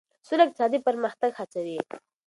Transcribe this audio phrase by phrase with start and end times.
[0.27, 1.77] سوله اقتصادي پرمختګ هڅوي.